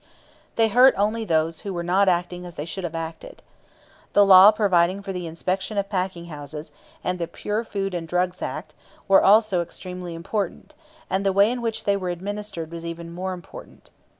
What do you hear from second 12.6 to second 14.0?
was even more important.